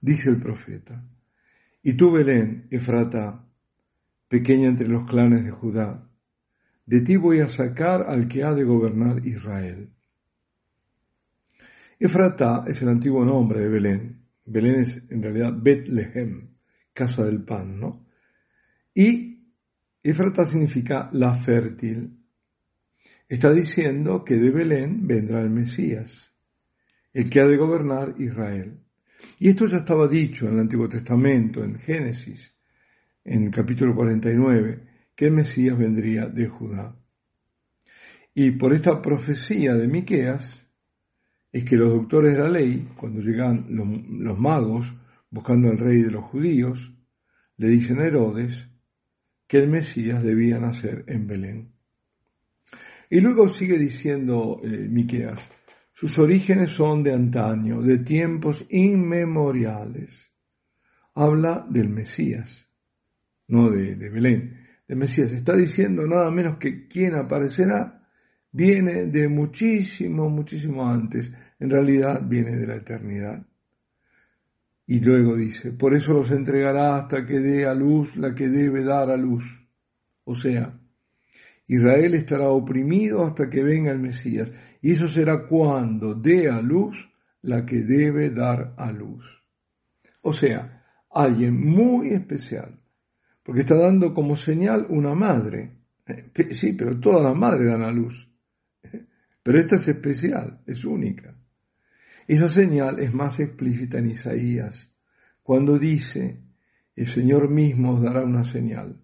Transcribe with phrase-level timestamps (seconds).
[0.00, 1.04] Dice el profeta,
[1.82, 3.44] y tú Belén, Efrata,
[4.28, 6.08] pequeña entre los clanes de Judá,
[6.84, 9.90] de ti voy a sacar al que ha de gobernar Israel.
[11.98, 14.24] Efrata es el antiguo nombre de Belén.
[14.44, 16.54] Belén es en realidad Betlehem,
[16.92, 18.06] casa del pan, ¿no?
[18.94, 19.52] Y
[20.02, 22.18] Efrata significa la fértil.
[23.28, 26.34] Está diciendo que de Belén vendrá el Mesías,
[27.12, 28.80] el que ha de gobernar Israel.
[29.38, 32.54] Y esto ya estaba dicho en el Antiguo Testamento, en Génesis,
[33.24, 34.80] en el capítulo 49,
[35.14, 36.96] que el Mesías vendría de Judá.
[38.34, 40.66] Y por esta profecía de Miqueas
[41.52, 44.94] es que los doctores de la ley, cuando llegan los, magos
[45.30, 46.92] buscando al rey de los judíos,
[47.56, 48.68] le dicen a Herodes
[49.46, 51.72] que el Mesías debía nacer en Belén.
[53.10, 55.40] Y luego sigue diciendo eh, Miqueas,
[56.00, 60.32] sus orígenes son de antaño, de tiempos inmemoriales.
[61.12, 62.68] Habla del Mesías,
[63.48, 65.32] no de, Belén, del Mesías.
[65.32, 68.08] Está diciendo nada menos que quien aparecerá
[68.52, 71.32] viene de muchísimo, muchísimo antes.
[71.58, 73.44] En realidad viene de la eternidad.
[74.86, 78.84] Y luego dice, por eso los entregará hasta que dé a luz la que debe
[78.84, 79.42] dar a luz.
[80.22, 80.78] O sea,
[81.68, 84.52] Israel estará oprimido hasta que venga el Mesías.
[84.80, 86.96] Y eso será cuando dé a luz
[87.42, 89.24] la que debe dar a luz.
[90.22, 92.80] O sea, alguien muy especial,
[93.42, 95.76] porque está dando como señal una madre.
[96.52, 98.28] Sí, pero todas las madres dan a luz.
[99.42, 101.34] Pero esta es especial, es única.
[102.26, 104.94] Esa señal es más explícita en Isaías,
[105.42, 106.42] cuando dice,
[106.94, 109.00] el Señor mismo os dará una señal.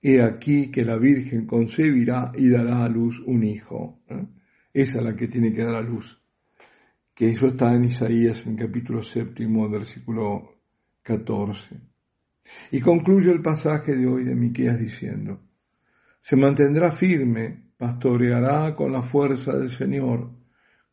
[0.00, 4.00] He aquí que la Virgen concebirá y dará a luz un hijo.
[4.08, 4.26] ¿eh?
[4.72, 6.22] Esa es la que tiene que dar a luz.
[7.14, 10.54] Que eso está en Isaías en capítulo séptimo, versículo
[11.02, 11.80] 14.
[12.70, 15.40] Y concluye el pasaje de hoy de Miqueas diciendo,
[16.20, 20.30] se mantendrá firme, pastoreará con la fuerza del Señor,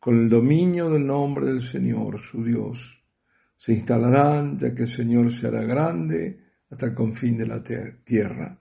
[0.00, 3.02] con el dominio del nombre del Señor, su Dios.
[3.56, 6.40] Se instalarán, ya que el Señor se grande
[6.70, 8.58] hasta el confín de la tierra.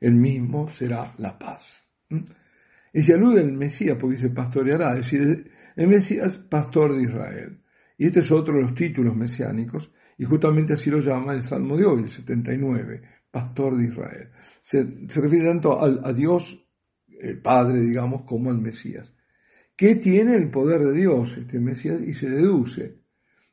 [0.00, 1.88] El mismo será la paz.
[2.08, 2.24] ¿Mm?
[2.92, 7.60] Y se alude al Mesías porque dice pastoreará, es decir, el Mesías pastor de Israel.
[7.96, 11.76] Y este es otro de los títulos mesiánicos, y justamente así lo llama el Salmo
[11.76, 14.30] de hoy, el 79, pastor de Israel.
[14.60, 14.82] Se,
[15.20, 16.64] refiere tanto a, Dios,
[17.20, 19.14] el Padre, digamos, como al Mesías.
[19.76, 22.00] ¿Qué tiene el poder de Dios este Mesías?
[22.02, 22.98] Y se deduce,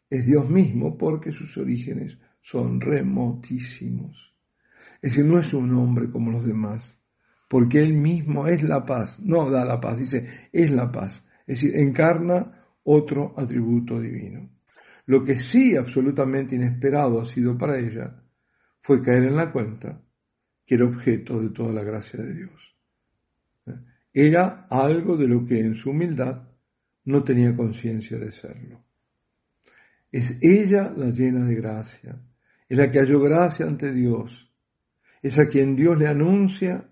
[0.10, 4.35] es Dios mismo porque sus orígenes son remotísimos.
[5.02, 6.98] Es decir, no es un hombre como los demás,
[7.48, 11.62] porque Él mismo es la paz, no da la paz, dice, es la paz, es
[11.62, 14.50] decir, encarna otro atributo divino.
[15.08, 18.22] Lo que sí absolutamente inesperado ha sido para ella
[18.82, 20.02] fue caer en la cuenta
[20.66, 22.76] que era objeto de toda la gracia de Dios.
[24.12, 26.48] Era algo de lo que en su humildad
[27.06, 28.84] no tenía conciencia de serlo.
[30.12, 32.18] Es ella la llena de gracia,
[32.68, 34.45] es la que halló gracia ante Dios,
[35.26, 36.88] es a quien Dios le anuncia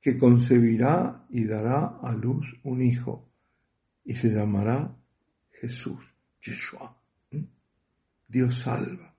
[0.00, 3.28] que concebirá y dará a luz un hijo
[4.04, 4.96] y se llamará
[5.50, 5.98] Jesús,
[6.40, 6.96] Yeshua.
[8.28, 9.16] Dios salva.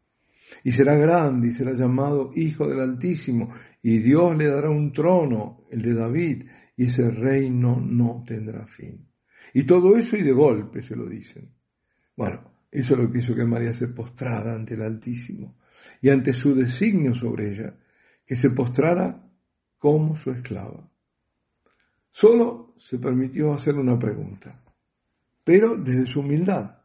[0.64, 5.66] Y será grande y será llamado Hijo del Altísimo y Dios le dará un trono,
[5.70, 6.46] el de David,
[6.78, 9.06] y ese reino no tendrá fin.
[9.54, 11.50] Y todo eso y de golpe se lo dicen.
[12.16, 15.58] Bueno, eso es lo que hizo que María se postrara ante el Altísimo
[16.00, 17.76] y ante su designio sobre ella,
[18.26, 19.30] que se postrara
[19.78, 20.90] como su esclava.
[22.12, 24.64] Solo se permitió hacer una pregunta,
[25.44, 26.78] pero desde su humildad,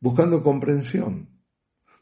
[0.00, 1.28] buscando comprensión,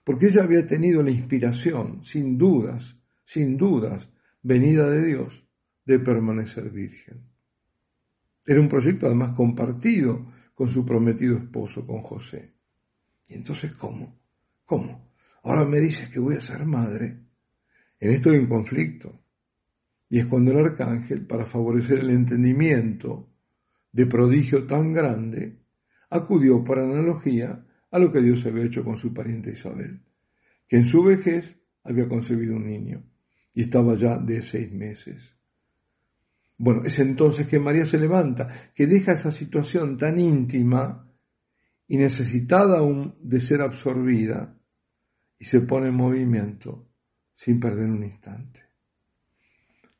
[0.05, 4.11] porque ella había tenido la inspiración, sin dudas, sin dudas,
[4.43, 5.45] venida de Dios,
[5.85, 7.29] de permanecer virgen.
[8.47, 12.55] Era un proyecto además compartido con su prometido esposo, con José.
[13.29, 14.19] Y entonces, ¿cómo?
[14.65, 15.11] ¿Cómo?
[15.43, 17.26] Ahora me dices que voy a ser madre.
[18.01, 19.21] En esto hay un conflicto.
[20.09, 23.29] Y es cuando el arcángel, para favorecer el entendimiento
[23.93, 25.59] de prodigio tan grande,
[26.11, 30.01] acudió por analogía a lo que Dios había hecho con su pariente Isabel,
[30.69, 33.03] que en su vejez había concebido un niño
[33.55, 35.35] y estaba ya de seis meses.
[36.59, 41.09] Bueno, es entonces que María se levanta, que deja esa situación tan íntima
[41.89, 44.57] y necesitada aún de ser absorbida
[45.39, 46.87] y se pone en movimiento
[47.37, 48.63] sin perder un instante.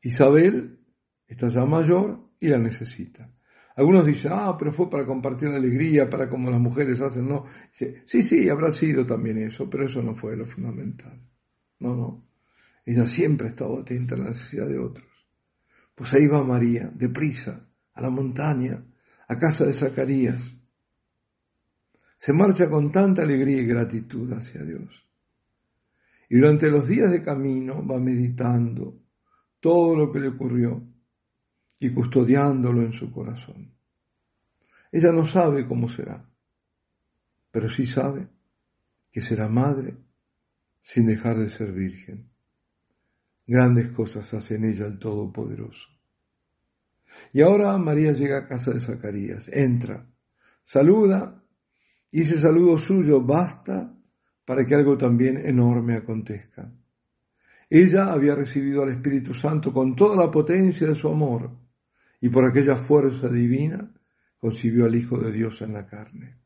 [0.01, 0.79] Isabel
[1.27, 3.31] está ya mayor y la necesita.
[3.75, 7.45] Algunos dicen, ah, pero fue para compartir la alegría, para como las mujeres hacen, no.
[7.71, 11.21] Sí, sí, habrá sido también eso, pero eso no fue lo fundamental.
[11.79, 12.27] No, no.
[12.83, 15.05] Ella siempre ha estado atenta a la necesidad de otros.
[15.93, 18.83] Pues ahí va María, deprisa, a la montaña,
[19.27, 20.55] a casa de Zacarías.
[22.17, 25.06] Se marcha con tanta alegría y gratitud hacia Dios.
[26.29, 28.99] Y durante los días de camino va meditando
[29.59, 30.83] todo lo que le ocurrió
[31.79, 33.73] y custodiándolo en su corazón.
[34.91, 36.29] Ella no sabe cómo será,
[37.51, 38.27] pero sí sabe
[39.11, 39.97] que será madre
[40.81, 42.29] sin dejar de ser virgen.
[43.45, 45.87] Grandes cosas hace en ella el Todopoderoso.
[47.33, 50.09] Y ahora María llega a casa de Zacarías, entra,
[50.63, 51.43] saluda,
[52.11, 53.96] y ese saludo suyo basta
[54.47, 56.71] para que algo también enorme acontezca.
[57.69, 61.51] Ella había recibido al Espíritu Santo con toda la potencia de su amor,
[62.21, 63.91] y por aquella fuerza divina
[64.39, 66.37] concibió al Hijo de Dios en la carne.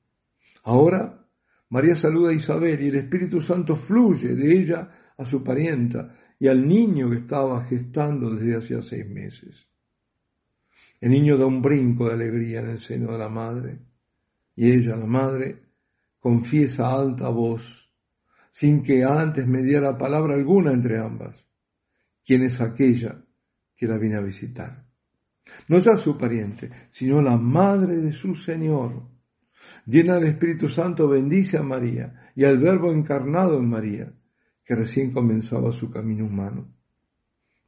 [0.64, 1.22] Ahora
[1.70, 6.48] María saluda a Isabel y el Espíritu Santo fluye de ella a su parienta y
[6.48, 9.68] al niño que estaba gestando desde hacía seis meses.
[11.00, 13.78] El niño da un brinco de alegría en el seno de la madre
[14.56, 15.62] y ella, la madre,
[16.20, 17.81] confiesa alta voz,
[18.52, 21.48] sin que antes me diera palabra alguna entre ambas,
[22.24, 23.24] quién es aquella
[23.76, 24.86] que la viene a visitar.
[25.68, 29.10] No ya su pariente, sino la madre de su Señor.
[29.86, 34.14] Llena del Espíritu Santo, bendice a María y al Verbo encarnado en María,
[34.64, 36.76] que recién comenzaba su camino humano.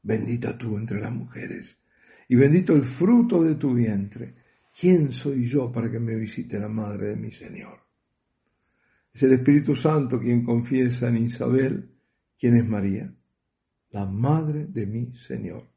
[0.01, 1.79] Bendita tú entre las mujeres,
[2.27, 4.35] y bendito el fruto de tu vientre.
[4.77, 7.79] ¿Quién soy yo para que me visite la madre de mi Señor?
[9.13, 11.89] Es el Espíritu Santo quien confiesa en Isabel
[12.37, 13.13] quién es María,
[13.91, 15.67] la madre de mi Señor.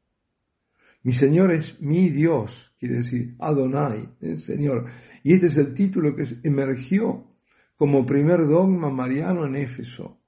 [1.03, 4.87] Mi Señor es mi Dios, quiere decir Adonai, el Señor.
[5.23, 7.35] Y este es el título que emergió
[7.75, 10.19] como primer dogma mariano en Éfeso,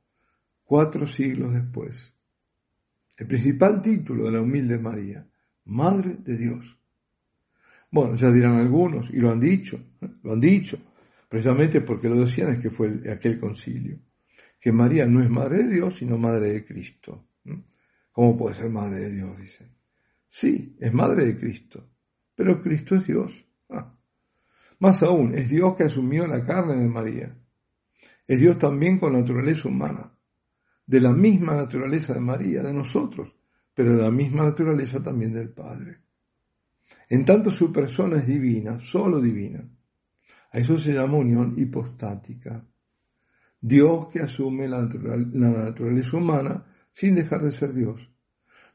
[0.63, 2.13] cuatro siglos después.
[3.17, 5.27] El principal título de la humilde María,
[5.65, 6.77] Madre de Dios.
[7.91, 9.83] Bueno, ya dirán algunos, y lo han dicho,
[10.21, 10.77] lo han dicho,
[11.29, 13.99] precisamente porque lo decían es que fue aquel concilio,
[14.59, 17.27] que María no es Madre de Dios, sino Madre de Cristo.
[18.11, 19.37] ¿Cómo puede ser Madre de Dios?
[19.37, 19.79] Dicen.
[20.29, 21.89] Sí, es madre de Cristo,
[22.35, 23.47] pero Cristo es Dios.
[23.69, 23.95] Ah.
[24.79, 27.35] Más aún, es Dios que asumió la carne de María.
[28.27, 30.13] Es Dios también con naturaleza humana,
[30.85, 33.35] de la misma naturaleza de María, de nosotros,
[33.73, 35.97] pero de la misma naturaleza también del Padre.
[37.09, 39.67] En tanto su persona es divina, solo divina.
[40.51, 42.65] A eso se llama unión hipostática.
[43.61, 48.09] Dios que asume la, naturaleza humana sin dejar de ser Dios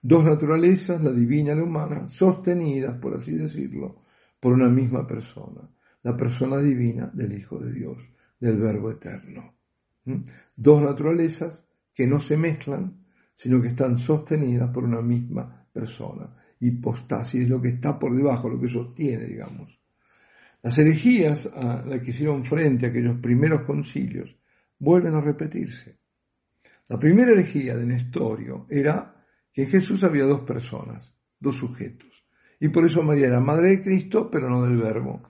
[0.06, 4.02] Dos naturalezas, la divina y la humana, sostenidas, por así decirlo,
[4.38, 5.62] por una misma persona,
[6.02, 8.06] la persona divina del Hijo de Dios,
[8.38, 9.54] del Verbo Eterno.
[10.04, 10.16] ¿Mm?
[10.54, 13.02] Dos naturalezas que no se mezclan,
[13.34, 16.36] sino que están sostenidas por una misma persona.
[16.60, 19.80] Hipostasis es lo que está por debajo, lo que sostiene, digamos.
[20.64, 24.34] Las herejías a las que hicieron frente a aquellos primeros concilios
[24.78, 25.98] vuelven a repetirse.
[26.88, 29.14] La primera herejía de Nestorio era
[29.52, 32.24] que en Jesús había dos personas, dos sujetos.
[32.58, 35.20] Y por eso María era madre de Cristo, pero no del Verbo.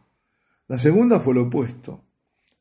[0.68, 2.04] La segunda fue lo opuesto.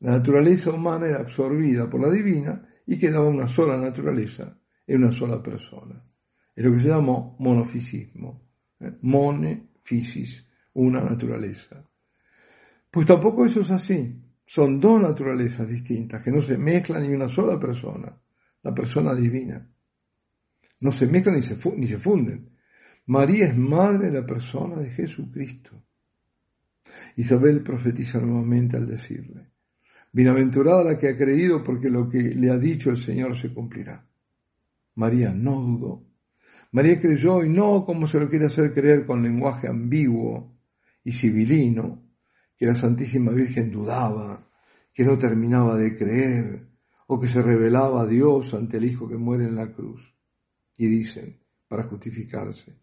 [0.00, 5.12] La naturaleza humana era absorbida por la divina y quedaba una sola naturaleza en una
[5.12, 6.02] sola persona.
[6.56, 8.42] Es lo que se llamó monofisismo.
[8.80, 8.98] ¿eh?
[10.72, 11.88] Una naturaleza.
[12.94, 14.22] Pues tampoco eso es así.
[14.46, 18.16] Son dos naturalezas distintas que no se mezclan en una sola persona,
[18.62, 19.68] la persona divina
[20.84, 22.50] no se mezclan ni se, ni se funden.
[23.06, 25.82] María es madre de la persona de Jesucristo.
[27.16, 29.48] Isabel profetiza nuevamente al decirle,
[30.12, 34.06] Bienaventurada la que ha creído porque lo que le ha dicho el Señor se cumplirá.
[34.96, 36.04] María no dudó.
[36.72, 40.54] María creyó y no como se lo quiere hacer creer con lenguaje ambiguo
[41.02, 42.03] y civilino,
[42.56, 44.46] que la Santísima Virgen dudaba,
[44.92, 46.68] que no terminaba de creer,
[47.06, 50.14] o que se revelaba a Dios ante el Hijo que muere en la cruz.
[50.76, 52.78] Y dicen, para justificarse,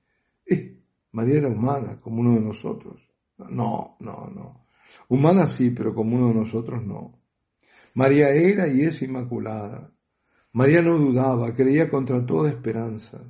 [0.46, 3.02] eh, María era humana, como uno de nosotros.
[3.38, 4.66] No, no, no.
[5.10, 7.20] Humana sí, pero como uno de nosotros no.
[7.94, 9.92] María era y es inmaculada.
[10.54, 13.22] María no dudaba, creía contra toda esperanza.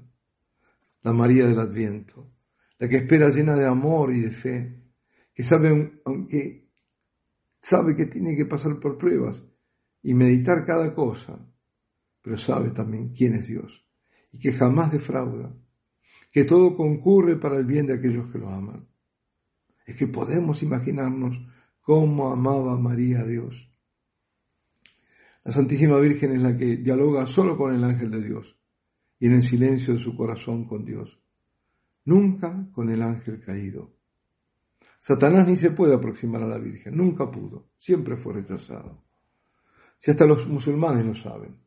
[1.03, 2.29] La María del Adviento,
[2.77, 4.80] la que espera llena de amor y de fe,
[5.33, 6.69] que sabe, aunque
[7.61, 9.43] sabe que tiene que pasar por pruebas
[10.01, 11.47] y meditar cada cosa,
[12.21, 13.85] pero sabe también quién es Dios
[14.31, 15.53] y que jamás defrauda,
[16.31, 18.88] que todo concurre para el bien de aquellos que lo aman.
[19.85, 21.38] Es que podemos imaginarnos
[21.81, 23.69] cómo amaba María a Dios.
[25.43, 28.57] La Santísima Virgen es la que dialoga solo con el ángel de Dios
[29.19, 31.19] y en el silencio de su corazón con Dios,
[32.05, 34.00] nunca con el ángel caído.
[35.00, 39.03] Satanás ni se puede aproximar a la Virgen, nunca pudo, siempre fue rechazado.
[39.97, 41.57] Si hasta los musulmanes lo saben.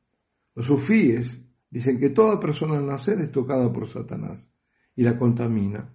[0.54, 4.48] Los sufíes dicen que toda persona al nacer es tocada por Satanás
[4.94, 5.92] y la contamina,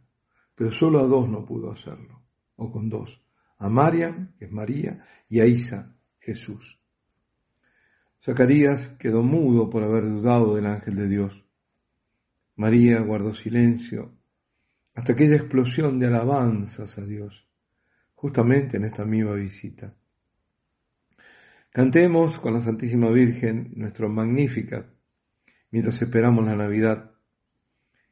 [0.54, 2.22] pero solo a dos no pudo hacerlo,
[2.58, 3.24] o con dos,
[3.58, 6.80] a Mariam, que es María, y a Isa, Jesús.
[8.22, 11.46] Zacarías quedó mudo por haber dudado del ángel de Dios.
[12.58, 14.19] María guardó silencio
[15.00, 17.48] hasta aquella explosión de alabanzas a Dios,
[18.16, 19.96] justamente en esta misma visita.
[21.70, 24.88] Cantemos con la Santísima Virgen nuestro Magnificat
[25.72, 27.12] mientras esperamos la Navidad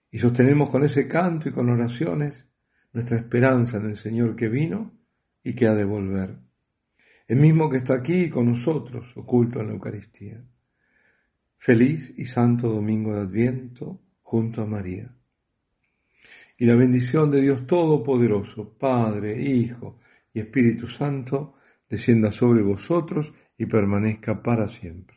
[0.09, 2.47] y sostenemos con ese canto y con oraciones
[2.93, 4.97] nuestra esperanza en el Señor que vino
[5.43, 6.37] y que ha de volver
[7.27, 10.41] el mismo que está aquí con nosotros, oculto en la Eucaristía.
[11.57, 15.16] Feliz y santo domingo de Adviento junto a María.
[16.57, 19.99] Y la bendición de Dios Todopoderoso, Padre, Hijo
[20.33, 21.53] y Espíritu Santo,
[21.87, 25.15] descienda sobre vosotros y permanezca para siempre.